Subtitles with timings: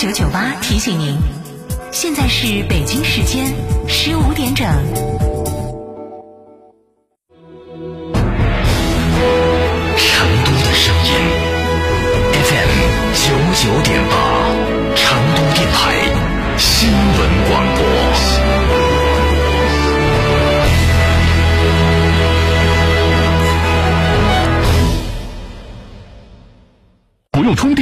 [0.00, 1.18] 九九八提醒您，
[1.90, 3.52] 现在是北京时间
[3.88, 4.64] 十五点整。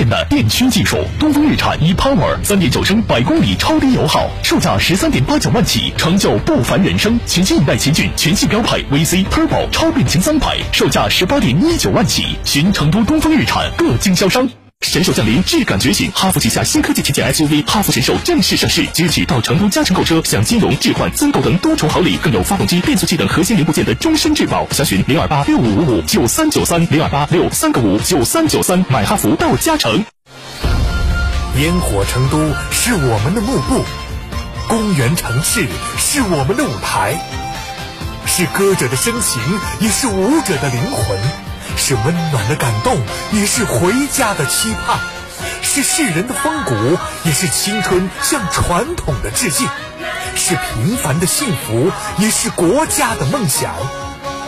[0.09, 7.19] 的电驱技术，东风日产 ePower 三点九升百公里超低油耗，售价十三点八九万起，成就不凡人生。
[7.27, 14.66] 全新一代奇骏全系标配 VC Turbo 超变擎三排，售价十八点一九万起，寻成都东风日产各经销商。
[14.91, 24.67] 神兽降临，质感觉醒，哈弗旗下新科技旗舰 SUV 哈弗神兽正式上市，即日起到成都嘉诚购车，享金融、置换、增购等多重好礼，更有发动机、变速器等核心零部件的终身质保。
[24.71, 30.05] 详询零二八六五五五九三九三零二八六三个五九三九三，买哈弗到嘉诚。
[31.59, 32.39] 烟火成都
[32.71, 33.85] 是我们的幕布，
[34.69, 35.67] 公园城市
[35.99, 37.19] 是我们的舞台，
[38.27, 39.41] 是歌者的深情，
[39.81, 41.46] 也是舞者的灵魂。
[41.77, 42.99] 是温暖的感动，
[43.33, 44.99] 也是回家的期盼；
[45.63, 46.75] 是世人的风骨，
[47.25, 49.69] 也是青春向传统的致敬；
[50.35, 53.73] 是平凡的幸福，也是国家的梦想。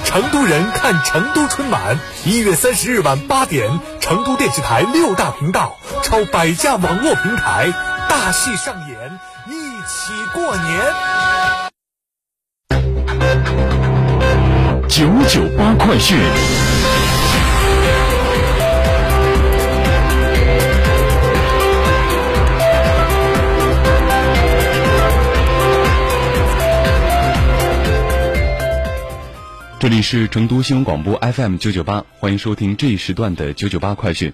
[0.04, 7.70] 成都人看成都春晚，一月三十日晚八点，成都电视台六大频道超百家网络平台，
[8.08, 11.67] 大戏上演，一起过年。
[14.88, 16.18] 九九八快讯。
[29.78, 34.32] 这里是成都新闻广播 FM 九九八，欢迎收听这一时段的九九八快讯。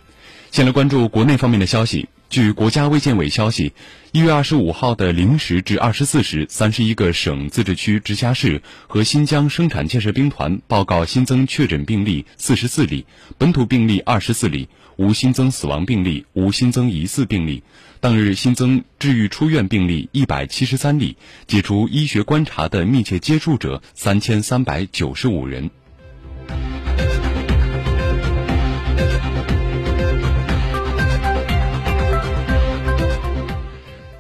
[0.51, 2.09] 先来关注国内方面的消息。
[2.31, 3.73] 据国家卫健委消息，
[4.11, 13.07] 一月二十五号的零时至二十四时，三十一个省、自治区、直辖市和新疆生产建设兵团报告新增确诊病例四十四例，
[13.39, 17.63] 本土病例二十四例，无新增死亡病例，无新增疑似病例。
[18.01, 25.71] 当日新增治愈出院病例一百七十三例，解除医学观察的密切接触者三千三百九十五人。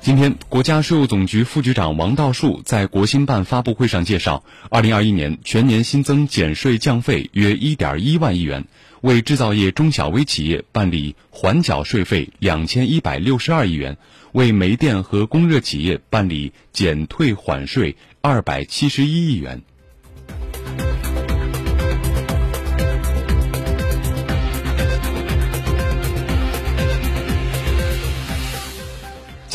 [0.04, 8.66] 今天，国家税务总局副局长王道树在国新办发布会上介绍，二零二一年全年新增减税降费约一点一万亿元，
[9.00, 13.96] 为制造业中小微企业办理缓缴税费两千一百六十二亿元，
[14.32, 19.62] 为煤电和供热企业办理减退缓税二百七十一亿元。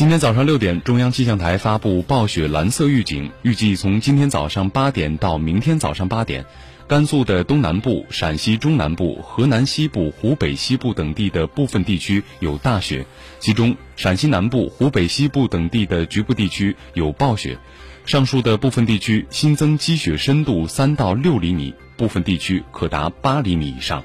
[0.00, 6.46] 今天早上六点，中央气象台发布暴雪蓝色预警，预计从今天早上八点到明天早上八点，
[6.88, 13.04] 甘肃的东南部、陕西中南部、河南西部、湖北西部等地的部分地区有大雪，
[13.40, 17.58] 其中陕西南部、湖北西部等地的局部地区有暴雪。
[18.06, 24.02] 上述的部分地区新增积雪深度三到六厘米，部分地区可达八厘米以上。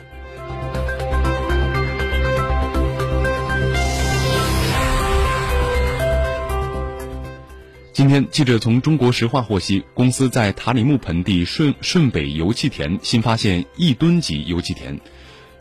[7.95, 14.99] 今天，记者从中国石化获悉，公司在塔里木盆地顺顺北油气田新发现一吨级油气田。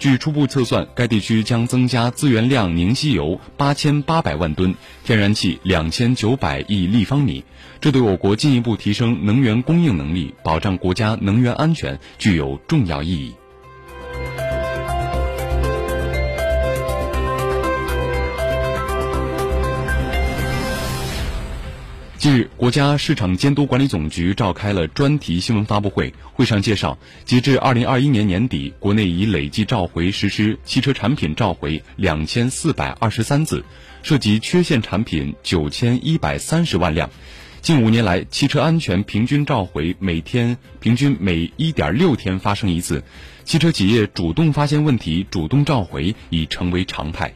[0.01, 4.75] 据初步测算，该地区将增加资源量凝析油八千八百万吨，
[5.05, 7.45] 天然气两千九百亿立方米。
[7.81, 13.33] 这对我国进一步提升能源供应能力、保障国家能源安全具有重要意义。
[22.25, 26.97] 近日，国家市场监督管理总局召开了专题新闻发布会，会上介绍，
[27.27, 33.63] 截至二零二一年年底，国内已累计召回实施汽车产品召回两千四百二十三次，
[34.03, 37.11] 涉及缺陷产品九千一百三十万辆。
[37.61, 43.05] 近五年来，汽车安全平均召回每天平均每一点六天发生一次，
[43.45, 47.35] 汽车企业主动发现问题、主动召回已成为常态。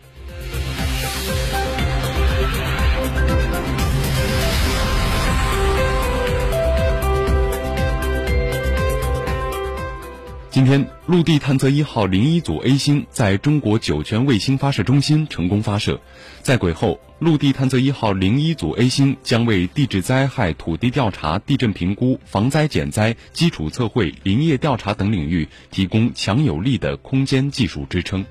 [10.58, 16.00] 今天，陆地探测一号零一组 A 星在中国酒泉卫星发射中心成功发射。
[16.42, 28.26] 在轨后，陆地探测一号零一组 A 星将为地质灾害、土地调查、地震评估、防灾减灾、基础测绘、林业调查等领域提供强有力的空间技术支撑。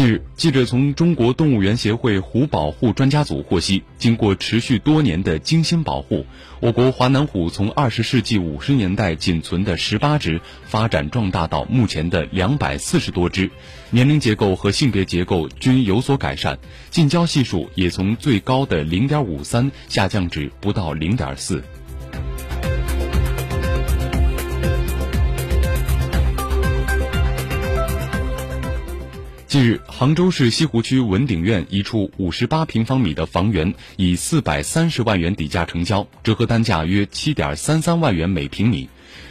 [0.00, 6.24] 近日，记者从中国动物园协会虎保护专家组获悉，经过持续多年的精心保护，
[6.60, 13.50] 我国华南虎从二十世纪五十年代仅存的十八只，发展壮大到目前的两百四十多只，
[13.90, 16.58] 年龄结构和性别结构均有所改善，
[16.88, 21.62] 近交系数也从最高的零点五三下降至不到零点四。
[29.62, 38.88] 日，杭州市西湖区文鼎苑一处五十八平方米的房源以四百三十万元底价成交，折合单价约七点三三万元每平米。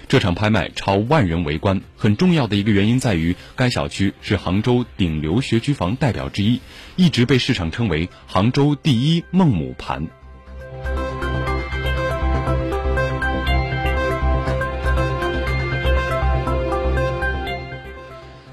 [0.07, 6.59] 这场拍卖超万人围观，很重要的一个原因在于，该小区是杭州顶流学区房代表之一，
[6.95, 10.07] 一直被市场称为杭州第一孟母盘。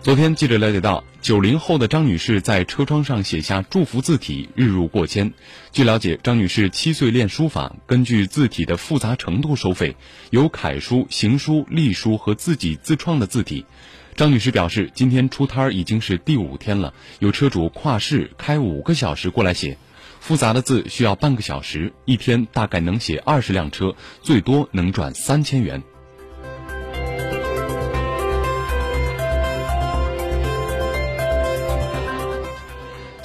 [0.06, 5.32] 昨天，记者了解到，九零后的张女士在车窗上写下祝福字体，日入过千。
[5.72, 9.96] 据了解，张女士七岁练书法，根据字体的复杂程度收费，
[10.30, 13.66] 有楷书、行书、隶书和自己自创的字体。
[14.14, 19.76] 张女士表示，今天出摊儿已经是第五天了，有车主跨市开五个小时过来写，
[20.20, 25.82] 复杂的字需要半个小时，一天大概能写二十辆车，最多能赚三千元。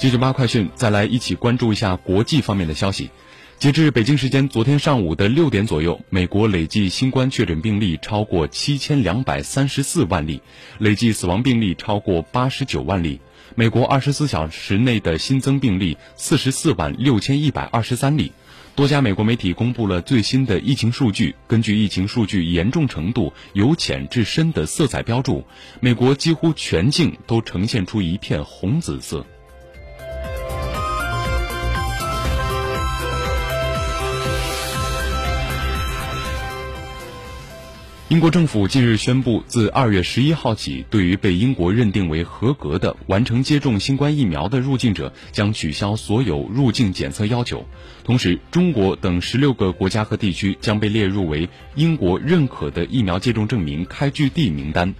[0.02, 3.08] 九九八快讯，再来一起关注一下国际方面的消息。
[3.60, 10.42] 截至北京时间昨天上午的六点左右，美国累计新冠确诊病例超过七千两百三十四万例，
[10.78, 13.20] 累计死亡病例超过八十九万例。
[13.54, 18.32] 美国二十四小时内的新增病例四十四万六千一百二十三例。
[18.74, 25.44] 多家美国媒体公布了最新的疫情数据，根据疫情数据严重程度由浅至深的色彩标注，
[25.78, 29.24] 美国几乎全境都呈现出一片红紫色。
[38.12, 47.64] 英国政府近日宣布，自二月十一号起，对于被英国认定为合格的、完成接种新冠疫苗的入境者，将取消所有入境检测要求。
[48.04, 54.94] 同时，中国等十六个国家和地区将被列入为英国认可的疫苗接种证明开具地名单。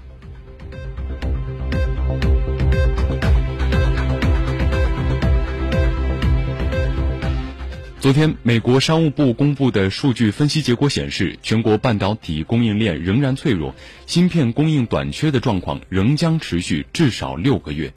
[8.02, 13.76] 昨天，美国商务部公布的数据分析结果显示，全国半导体供应链仍然脆弱，
[14.06, 17.94] 芯片供应短缺的状况仍将持续至少六个月。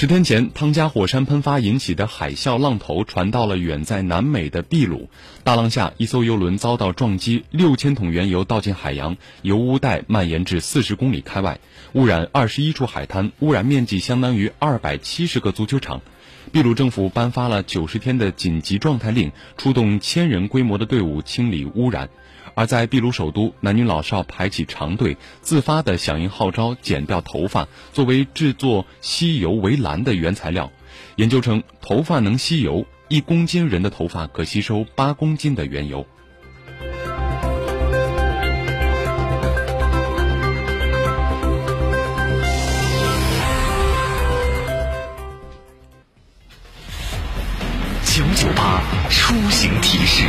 [0.00, 5.10] 十天前，汤加火山喷发引起的海啸浪头传到了远在南美的秘鲁。
[5.42, 11.58] 大浪下，一艘油轮遭到撞击，六千桶原油倒进海洋，油污带蔓延至四十公里开外，
[11.94, 16.00] 污染二十一处海滩，污染面积相当于二百七十个足球场。
[16.52, 22.08] 秘鲁政府颁发了九十天的紧急状态令，出动千人规模的队伍清理污染。
[22.58, 30.72] 而在秘鲁首都，男女老少排起长队，自发的响应号召，剪掉头发，作为制作吸油围栏的原材料。
[31.14, 36.04] 研究称，头发能吸油，一公斤人的头发可吸收八公斤的原油。
[48.04, 50.24] 九九八出行提示。